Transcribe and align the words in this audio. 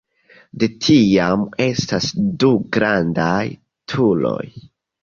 De 0.61 0.69
tiam 0.85 1.43
estas 1.67 2.09
du 2.45 2.51
grandaj 2.79 3.47
turoj. 3.95 4.45